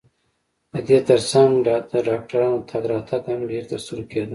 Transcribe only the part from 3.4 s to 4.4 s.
ډېر ترسترګو کېده.